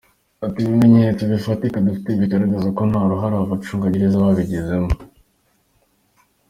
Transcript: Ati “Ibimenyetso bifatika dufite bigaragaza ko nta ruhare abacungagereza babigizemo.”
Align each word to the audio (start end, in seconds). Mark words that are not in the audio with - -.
Ati 0.45 0.59
“Ibimenyetso 0.61 1.23
bifatika 1.31 1.77
dufite 1.85 2.09
bigaragaza 2.21 2.67
ko 2.77 2.81
nta 2.89 3.01
ruhare 3.11 3.35
abacungagereza 3.37 4.23
babigizemo.” 4.23 4.91